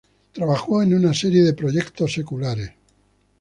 Trabajó 0.33 0.81
en 0.81 0.95
una 0.95 1.13
serie 1.13 1.43
de 1.43 1.53
proyectos 1.53 2.11
seculares. 2.13 2.71